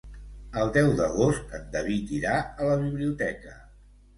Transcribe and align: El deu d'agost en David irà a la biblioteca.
El 0.61 0.71
deu 0.77 0.87
d'agost 0.99 1.53
en 1.59 1.67
David 1.77 2.15
irà 2.21 2.35
a 2.41 2.71
la 2.71 2.79
biblioteca. 2.89 3.57